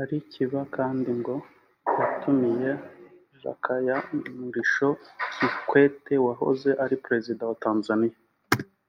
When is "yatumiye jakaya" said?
1.98-3.96